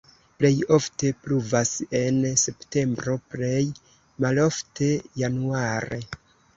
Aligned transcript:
Plej 0.37 0.53
ofte 0.77 1.11
pluvas 1.25 1.75
en 2.01 2.19
septembro, 2.45 3.17
plej 3.37 3.63
malofte 4.27 4.93
januare. 5.27 6.07